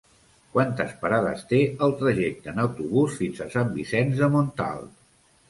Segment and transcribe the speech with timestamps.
[0.53, 4.99] Quantes parades té el trajecte en autobús fins a Sant Vicenç de Montalt?